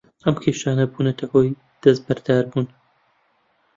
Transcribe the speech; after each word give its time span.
ئەم 0.23 0.35
کێشانە 0.43 0.85
بوونەتە 0.91 1.25
هۆی 1.33 1.49
دەستبەرداربوون 1.81 2.67